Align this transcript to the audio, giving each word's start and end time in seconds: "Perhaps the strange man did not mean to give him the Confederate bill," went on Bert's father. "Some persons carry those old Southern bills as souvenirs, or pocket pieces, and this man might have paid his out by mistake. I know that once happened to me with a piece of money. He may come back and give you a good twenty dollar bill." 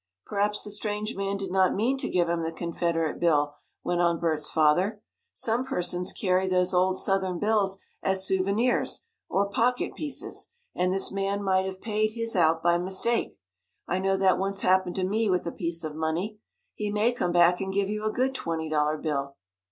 "Perhaps 0.25 0.63
the 0.63 0.71
strange 0.71 1.15
man 1.15 1.37
did 1.37 1.51
not 1.51 1.75
mean 1.75 1.95
to 1.99 2.09
give 2.09 2.27
him 2.27 2.41
the 2.41 2.51
Confederate 2.51 3.19
bill," 3.19 3.57
went 3.83 4.01
on 4.01 4.19
Bert's 4.19 4.49
father. 4.49 4.99
"Some 5.35 5.63
persons 5.63 6.11
carry 6.11 6.47
those 6.47 6.73
old 6.73 6.99
Southern 6.99 7.37
bills 7.37 7.77
as 8.01 8.25
souvenirs, 8.25 9.05
or 9.29 9.47
pocket 9.51 9.93
pieces, 9.93 10.49
and 10.73 10.91
this 10.91 11.11
man 11.11 11.43
might 11.43 11.67
have 11.67 11.81
paid 11.81 12.13
his 12.13 12.35
out 12.35 12.63
by 12.63 12.79
mistake. 12.79 13.37
I 13.87 13.99
know 13.99 14.17
that 14.17 14.39
once 14.39 14.61
happened 14.61 14.95
to 14.95 15.03
me 15.03 15.29
with 15.29 15.45
a 15.45 15.51
piece 15.51 15.83
of 15.83 15.93
money. 15.93 16.39
He 16.73 16.89
may 16.89 17.13
come 17.13 17.31
back 17.31 17.61
and 17.61 17.71
give 17.71 17.87
you 17.87 18.03
a 18.03 18.11
good 18.11 18.33
twenty 18.33 18.71
dollar 18.71 18.97
bill." 18.97 19.35